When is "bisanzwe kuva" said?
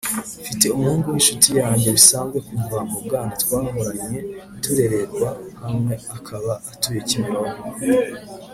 1.97-2.79